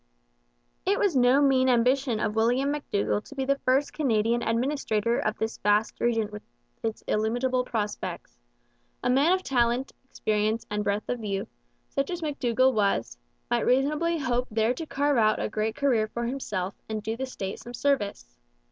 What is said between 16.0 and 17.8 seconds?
for himself and do the state some